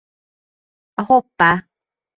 A 0.99 1.03
Hoppá!!! 1.09 1.51